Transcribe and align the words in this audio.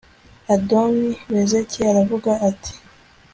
adoni 0.53 1.09
bezeki 1.31 1.79
aravuga 1.91 2.31
ati 2.49 2.73